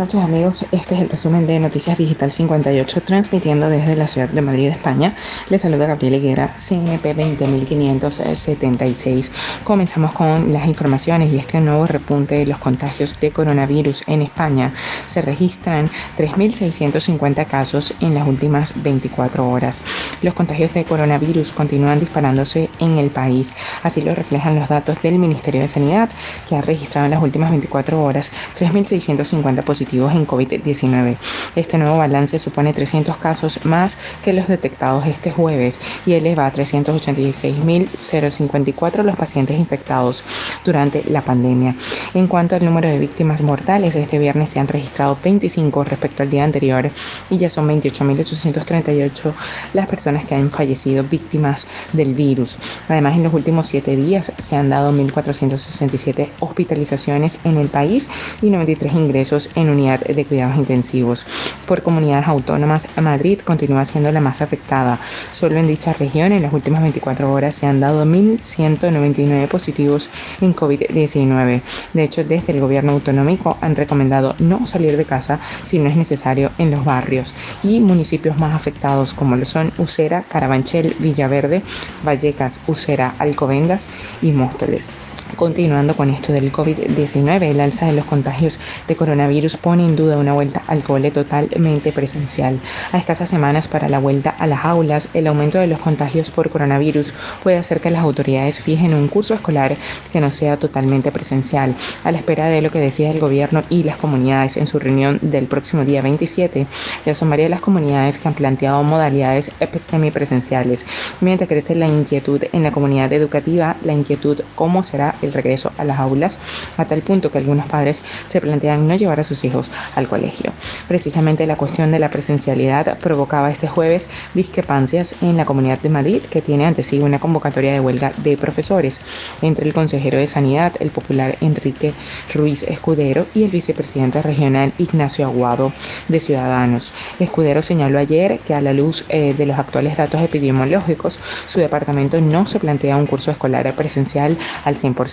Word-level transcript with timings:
noches 0.00 0.22
amigos, 0.22 0.64
este 0.72 0.94
es 0.94 1.02
el 1.02 1.10
resumen 1.10 1.46
de 1.46 1.58
Noticias 1.58 1.98
Digital 1.98 2.32
58 2.32 3.02
transmitiendo 3.02 3.68
desde 3.68 3.96
la 3.96 4.06
ciudad 4.06 4.30
de 4.30 4.40
Madrid, 4.40 4.68
España. 4.68 5.14
Les 5.50 5.60
saluda 5.60 5.84
Gabriel 5.84 6.14
Higuera, 6.14 6.56
CNP 6.58 7.12
20576. 7.12 9.30
Comenzamos 9.62 10.12
con 10.12 10.54
las 10.54 10.66
informaciones 10.66 11.30
y 11.30 11.36
es 11.36 11.44
que 11.44 11.58
el 11.58 11.66
nuevo 11.66 11.86
repunte 11.86 12.36
de 12.36 12.46
los 12.46 12.56
contagios 12.56 13.20
de 13.20 13.30
coronavirus 13.30 14.04
en 14.06 14.22
España 14.22 14.72
se 15.06 15.20
registran 15.20 15.90
3.650 16.16 17.46
casos 17.46 17.92
en 18.00 18.14
las 18.14 18.26
últimas 18.26 18.72
24 18.82 19.46
horas. 19.46 19.82
Los 20.22 20.32
contagios 20.32 20.72
de 20.72 20.84
coronavirus 20.84 21.52
continúan 21.52 22.00
disparándose 22.00 22.70
en 22.78 22.96
el 22.96 23.10
país, 23.10 23.52
así 23.82 24.00
lo 24.00 24.14
reflejan 24.14 24.54
los 24.54 24.66
datos 24.66 25.02
del 25.02 25.18
Ministerio 25.18 25.60
de 25.60 25.68
Sanidad 25.68 26.08
que 26.48 26.56
ha 26.56 26.62
registrado 26.62 27.04
en 27.04 27.10
las 27.10 27.22
últimas 27.22 27.50
24 27.50 28.02
horas 28.02 28.32
3.650 28.58 29.62
positivos 29.62 29.89
en 29.92 30.26
COVID-19. 30.26 31.16
Este 31.56 31.76
nuevo 31.76 31.98
balance 31.98 32.38
supone 32.38 32.72
300 32.72 33.16
casos 33.16 33.64
más 33.64 33.96
que 34.22 34.32
los 34.32 34.46
detectados 34.46 35.04
este 35.06 35.32
jueves 35.32 35.80
y 36.06 36.12
eleva 36.12 36.46
a 36.46 36.52
386.054 36.52 39.02
los 39.02 39.16
pacientes 39.16 39.58
infectados 39.58 40.22
durante 40.64 41.02
la 41.04 41.22
pandemia. 41.22 41.74
En 42.14 42.28
cuanto 42.28 42.54
al 42.54 42.64
número 42.64 42.88
de 42.88 43.00
víctimas 43.00 43.42
mortales, 43.42 43.96
este 43.96 44.20
viernes 44.20 44.50
se 44.50 44.60
han 44.60 44.68
registrado 44.68 45.18
25 45.22 45.82
respecto 45.82 46.22
al 46.22 46.30
día 46.30 46.44
anterior 46.44 46.88
y 47.28 47.38
ya 47.38 47.50
son 47.50 47.68
28.838 47.68 49.32
las 49.72 49.88
personas 49.88 50.24
que 50.24 50.36
han 50.36 50.52
fallecido 50.52 51.02
víctimas 51.02 51.66
del 51.92 52.14
virus. 52.14 52.58
Además, 52.88 53.16
en 53.16 53.24
los 53.24 53.34
últimos 53.34 53.66
7 53.66 53.96
días 53.96 54.30
se 54.38 54.54
han 54.54 54.70
dado 54.70 54.92
1.467 54.92 56.28
hospitalizaciones 56.38 57.38
en 57.42 57.56
el 57.56 57.66
país 57.68 58.08
y 58.40 58.50
93 58.50 58.92
ingresos 58.92 59.50
en 59.56 59.79
unidad 59.80 60.00
de 60.00 60.24
cuidados 60.24 60.56
intensivos. 60.56 61.26
Por 61.66 61.82
comunidades 61.82 62.28
autónomas, 62.28 62.88
Madrid 63.00 63.40
continúa 63.40 63.84
siendo 63.84 64.12
la 64.12 64.20
más 64.20 64.42
afectada. 64.42 64.98
Solo 65.30 65.56
en 65.56 65.66
dicha 65.66 65.92
región, 65.92 66.32
en 66.32 66.42
las 66.42 66.52
últimas 66.52 66.82
24 66.82 67.32
horas, 67.32 67.54
se 67.54 67.66
han 67.66 67.80
dado 67.80 68.04
1.199 68.04 69.48
positivos 69.48 70.10
en 70.40 70.54
COVID-19. 70.54 71.62
De 71.94 72.02
hecho, 72.02 72.24
desde 72.24 72.52
el 72.52 72.60
gobierno 72.60 72.92
autonómico 72.92 73.56
han 73.60 73.76
recomendado 73.76 74.34
no 74.38 74.66
salir 74.66 74.96
de 74.96 75.04
casa 75.04 75.40
si 75.64 75.78
no 75.78 75.88
es 75.88 75.96
necesario 75.96 76.50
en 76.58 76.70
los 76.70 76.84
barrios 76.84 77.34
y 77.62 77.80
municipios 77.80 78.36
más 78.36 78.54
afectados 78.54 79.14
como 79.14 79.36
lo 79.36 79.44
son 79.44 79.72
Usera, 79.78 80.22
Carabanchel, 80.22 80.94
Villaverde, 80.98 81.62
Vallecas, 82.04 82.60
Usera, 82.66 83.14
Alcobendas 83.18 83.86
y 84.20 84.32
Móstoles. 84.32 84.90
Continuando 85.36 85.96
con 85.96 86.10
esto 86.10 86.32
del 86.32 86.52
COVID-19, 86.52 87.42
el 87.42 87.60
alza 87.60 87.86
de 87.86 87.92
los 87.92 88.04
contagios 88.04 88.60
de 88.86 88.96
coronavirus 88.96 89.56
pone 89.56 89.84
en 89.84 89.96
duda 89.96 90.18
una 90.18 90.32
vuelta 90.32 90.62
al 90.66 90.82
cole 90.82 91.10
totalmente 91.10 91.92
presencial. 91.92 92.60
A 92.92 92.98
escasas 92.98 93.28
semanas 93.28 93.68
para 93.68 93.88
la 93.88 93.98
vuelta 93.98 94.30
a 94.30 94.46
las 94.46 94.64
aulas, 94.64 95.08
el 95.14 95.26
aumento 95.26 95.58
de 95.58 95.66
los 95.66 95.78
contagios 95.78 96.30
por 96.30 96.50
coronavirus 96.50 97.14
puede 97.42 97.58
hacer 97.58 97.80
que 97.80 97.90
las 97.90 98.02
autoridades 98.02 98.60
fijen 98.60 98.94
un 98.94 99.08
curso 99.08 99.34
escolar 99.34 99.76
que 100.12 100.20
no 100.20 100.30
sea 100.30 100.58
totalmente 100.58 101.12
presencial. 101.12 101.74
A 102.04 102.12
la 102.12 102.18
espera 102.18 102.46
de 102.46 102.60
lo 102.60 102.70
que 102.70 102.80
decida 102.80 103.10
el 103.10 103.20
gobierno 103.20 103.62
y 103.70 103.82
las 103.82 103.96
comunidades 103.96 104.56
en 104.56 104.66
su 104.66 104.78
reunión 104.78 105.18
del 105.22 105.46
próximo 105.46 105.84
día 105.84 106.02
27, 106.02 106.66
ya 107.06 107.14
son 107.14 107.30
varias 107.30 107.50
las 107.50 107.60
comunidades 107.60 108.18
que 108.18 108.28
han 108.28 108.34
planteado 108.34 108.82
modalidades 108.82 109.50
semipresenciales. 109.80 110.84
Mientras 111.20 111.48
crece 111.48 111.74
la 111.74 111.86
inquietud 111.86 112.42
en 112.52 112.62
la 112.62 112.72
comunidad 112.72 113.12
educativa, 113.12 113.76
la 113.82 113.92
inquietud 113.92 114.40
cómo 114.54 114.82
será 114.82 115.14
el 115.22 115.32
regreso 115.32 115.72
a 115.78 115.84
las 115.84 115.98
aulas, 115.98 116.38
a 116.76 116.84
tal 116.84 117.02
punto 117.02 117.30
que 117.30 117.38
algunos 117.38 117.66
padres 117.66 118.02
se 118.26 118.40
plantean 118.40 118.86
no 118.86 118.96
llevar 118.96 119.20
a 119.20 119.24
sus 119.24 119.44
hijos 119.44 119.70
al 119.94 120.08
colegio. 120.08 120.52
Precisamente 120.88 121.46
la 121.46 121.56
cuestión 121.56 121.90
de 121.90 121.98
la 121.98 122.10
presencialidad 122.10 122.98
provocaba 122.98 123.50
este 123.50 123.68
jueves 123.68 124.08
discrepancias 124.34 125.14
en 125.22 125.36
la 125.36 125.44
Comunidad 125.44 125.78
de 125.78 125.88
Madrid, 125.88 126.22
que 126.22 126.42
tiene 126.42 126.66
ante 126.66 126.82
sí 126.82 127.00
una 127.00 127.18
convocatoria 127.18 127.72
de 127.72 127.80
huelga 127.80 128.12
de 128.18 128.36
profesores 128.36 129.00
entre 129.42 129.66
el 129.66 129.74
consejero 129.74 130.18
de 130.18 130.26
Sanidad, 130.26 130.72
el 130.80 130.90
popular 130.90 131.36
Enrique 131.40 131.94
Ruiz 132.32 132.62
Escudero, 132.62 133.26
y 133.34 133.44
el 133.44 133.50
vicepresidente 133.50 134.22
regional 134.22 134.72
Ignacio 134.78 135.26
Aguado 135.26 135.72
de 136.08 136.20
Ciudadanos. 136.20 136.92
Escudero 137.18 137.62
señaló 137.62 137.98
ayer 137.98 138.38
que 138.38 138.54
a 138.54 138.60
la 138.60 138.72
luz 138.72 139.04
eh, 139.08 139.34
de 139.34 139.46
los 139.46 139.58
actuales 139.58 139.96
datos 139.96 140.20
epidemiológicos, 140.20 141.18
su 141.46 141.60
departamento 141.60 142.20
no 142.20 142.46
se 142.46 142.60
plantea 142.60 142.96
un 142.96 143.06
curso 143.06 143.30
escolar 143.30 143.74
presencial 143.74 144.36
al 144.64 144.76
100%. 144.76 145.09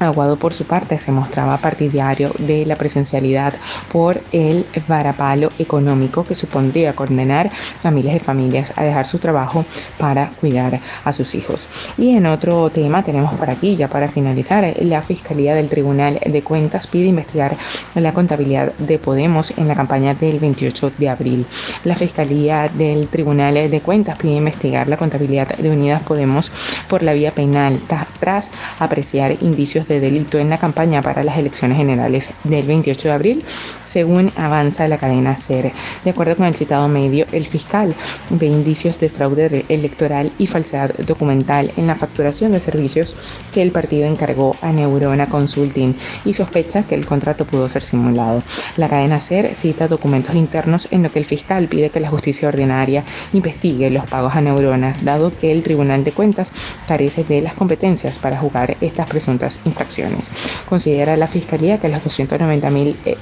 Aguado 0.00 0.38
por 0.38 0.54
su 0.54 0.64
parte 0.64 0.96
se 0.96 1.12
mostraba 1.12 1.58
partidario 1.58 2.32
de 2.38 2.64
la 2.64 2.76
presencialidad 2.76 3.52
por 3.92 4.18
el 4.32 4.64
varapalo 4.88 5.50
económico 5.58 6.24
que 6.24 6.34
supondría 6.34 6.96
condenar 6.96 7.50
a 7.84 7.90
miles 7.90 8.14
de 8.14 8.20
familias 8.20 8.72
a 8.76 8.84
dejar 8.84 9.04
su 9.04 9.18
trabajo 9.18 9.66
para 9.98 10.30
cuidar 10.40 10.80
a 11.04 11.12
sus 11.12 11.34
hijos. 11.34 11.68
Y 11.98 12.16
en 12.16 12.24
otro 12.24 12.70
tema 12.70 13.02
tenemos 13.02 13.34
por 13.34 13.50
aquí, 13.50 13.76
ya 13.76 13.88
para 13.88 14.08
finalizar, 14.08 14.74
la 14.80 15.02
Fiscalía 15.02 15.54
del 15.54 15.68
Tribunal 15.68 16.18
de 16.24 16.42
Cuentas 16.42 16.86
pide 16.86 17.08
investigar 17.08 17.54
la 17.94 18.14
contabilidad 18.14 18.72
de 18.78 18.98
Podemos 18.98 19.52
en 19.58 19.68
la 19.68 19.74
campaña 19.74 20.14
del 20.14 20.38
28 20.38 20.92
de 20.96 21.10
abril. 21.10 21.46
La 21.84 21.94
Fiscalía 21.94 22.70
del 22.72 23.08
Tribunal 23.08 23.70
de 23.70 23.80
Cuentas 23.82 24.16
pide 24.16 24.32
investigar 24.32 24.88
la 24.88 24.96
contabilidad 24.96 25.48
de 25.58 25.70
Unidas 25.70 26.00
Podemos 26.00 26.50
por 26.88 27.02
la 27.02 27.12
vía 27.12 27.32
penal 27.32 27.78
tras 28.18 28.48
apreciar 28.78 29.19
indicios 29.40 29.86
de 29.86 30.00
delito 30.00 30.38
en 30.38 30.50
la 30.50 30.58
campaña 30.58 31.02
para 31.02 31.24
las 31.24 31.38
elecciones 31.38 31.76
generales 31.76 32.30
del 32.44 32.66
28 32.66 33.08
de 33.08 33.14
abril, 33.14 33.44
según 33.90 34.30
avanza 34.36 34.86
la 34.86 34.98
cadena 34.98 35.36
SER. 35.36 35.72
De 36.04 36.10
acuerdo 36.10 36.36
con 36.36 36.46
el 36.46 36.54
citado 36.54 36.86
medio, 36.86 37.26
el 37.32 37.46
fiscal 37.46 37.94
ve 38.30 38.46
indicios 38.46 39.00
de 39.00 39.08
fraude 39.08 39.64
electoral 39.68 40.30
y 40.38 40.46
falsedad 40.46 40.94
documental 40.98 41.72
en 41.76 41.88
la 41.88 41.96
facturación 41.96 42.52
de 42.52 42.60
servicios 42.60 43.16
que 43.52 43.62
el 43.62 43.72
partido 43.72 44.06
encargó 44.06 44.54
a 44.62 44.70
Neurona 44.72 45.28
Consulting 45.28 45.96
y 46.24 46.34
sospecha 46.34 46.84
que 46.84 46.94
el 46.94 47.04
contrato 47.04 47.46
pudo 47.46 47.68
ser 47.68 47.82
simulado. 47.82 48.42
La 48.76 48.88
cadena 48.88 49.18
SER 49.18 49.54
cita 49.56 49.88
documentos 49.88 50.36
internos 50.36 50.86
en 50.92 51.02
lo 51.02 51.10
que 51.10 51.18
el 51.18 51.24
fiscal 51.24 51.66
pide 51.66 51.90
que 51.90 52.00
la 52.00 52.10
justicia 52.10 52.48
ordinaria 52.48 53.04
investigue 53.32 53.90
los 53.90 54.08
pagos 54.08 54.36
a 54.36 54.40
Neurona, 54.40 54.96
dado 55.02 55.36
que 55.36 55.50
el 55.50 55.64
Tribunal 55.64 56.04
de 56.04 56.12
Cuentas 56.12 56.52
carece 56.86 57.24
de 57.24 57.40
las 57.40 57.54
competencias 57.54 58.18
para 58.18 58.38
jugar 58.38 58.76
estas 58.80 59.08
presuntas 59.08 59.58
infracciones. 59.64 60.30
Considera 60.68 61.16
la 61.16 61.26
Fiscalía 61.26 61.78
que 61.78 61.88
los 61.88 62.04
290 62.04 62.68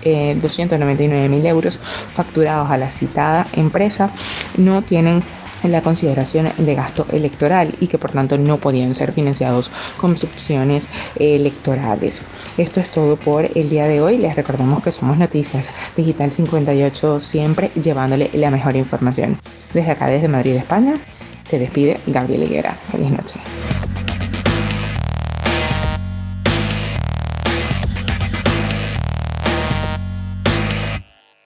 eh, 0.02 0.34
299 0.40 0.57
eh, 0.57 0.57
mil 0.66 1.46
euros 1.46 1.78
facturados 2.14 2.70
a 2.70 2.76
la 2.76 2.90
citada 2.90 3.46
empresa 3.54 4.10
no 4.56 4.82
tienen 4.82 5.22
la 5.64 5.82
consideración 5.82 6.48
de 6.56 6.74
gasto 6.74 7.06
electoral 7.10 7.74
y 7.80 7.88
que 7.88 7.98
por 7.98 8.12
tanto 8.12 8.38
no 8.38 8.58
podían 8.58 8.94
ser 8.94 9.12
financiados 9.12 9.70
con 9.96 10.16
subvenciones 10.16 10.86
electorales. 11.16 12.22
Esto 12.56 12.80
es 12.80 12.90
todo 12.90 13.16
por 13.16 13.48
el 13.54 13.68
día 13.68 13.86
de 13.86 14.00
hoy. 14.00 14.18
Les 14.18 14.36
recordamos 14.36 14.82
que 14.82 14.92
somos 14.92 15.18
Noticias 15.18 15.70
Digital 15.96 16.30
58 16.30 17.20
siempre 17.20 17.70
llevándole 17.80 18.30
la 18.34 18.50
mejor 18.50 18.76
información. 18.76 19.38
Desde 19.74 19.90
acá, 19.90 20.06
desde 20.06 20.28
Madrid, 20.28 20.54
España, 20.54 20.98
se 21.44 21.58
despide 21.58 22.00
Gabriel 22.06 22.44
Higuera. 22.44 22.78
Feliz 22.90 23.10
noche. 23.10 23.40